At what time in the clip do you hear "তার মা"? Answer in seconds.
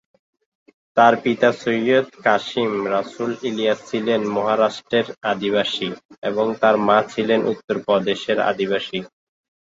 6.61-6.97